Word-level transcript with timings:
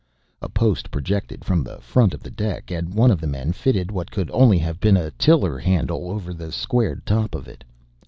A 0.41 0.49
post 0.49 0.89
projected 0.89 1.45
from 1.45 1.63
the 1.63 1.77
front 1.79 2.15
of 2.15 2.23
the 2.23 2.31
deck 2.31 2.71
and 2.71 2.91
one 2.95 3.11
of 3.11 3.21
the 3.21 3.27
men 3.27 3.53
fitted 3.53 3.91
what 3.91 4.09
could 4.09 4.31
only 4.31 4.57
have 4.57 4.79
been 4.79 4.97
a 4.97 5.11
tiller 5.11 5.59
handle 5.59 6.09
over 6.09 6.33
the 6.33 6.51
squared 6.51 7.05
top 7.05 7.35
of 7.35 7.47
it. 7.47 7.63